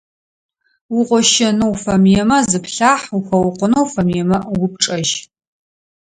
[0.97, 5.13] Угъощэнэу уфэмыемэ, зыплъахь, ухэукъонэу уфэмыемэ, упчӏэжь.